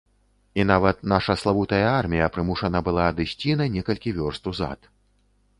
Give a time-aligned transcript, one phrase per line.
[0.61, 4.93] І нават наша славутая армія прымушана была адысці на некалькі вёрст узад.